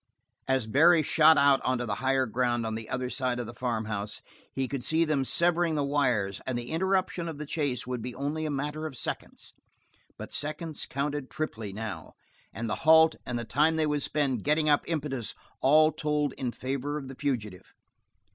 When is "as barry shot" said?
0.47-1.37